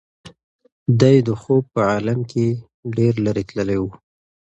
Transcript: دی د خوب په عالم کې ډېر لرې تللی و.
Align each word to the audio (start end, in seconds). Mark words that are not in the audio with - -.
دی 1.01 1.15
د 1.27 1.29
خوب 1.41 1.63
په 1.73 1.81
عالم 1.91 2.19
کې 2.31 2.47
ډېر 2.97 3.13
لرې 3.25 3.43
تللی 3.49 3.77
و. 3.81 3.85